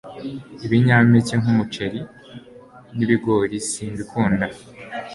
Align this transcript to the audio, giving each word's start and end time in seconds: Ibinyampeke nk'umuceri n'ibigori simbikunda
Ibinyampeke 0.65 1.33
nk'umuceri 1.41 1.99
n'ibigori 2.97 3.57
simbikunda 3.69 4.45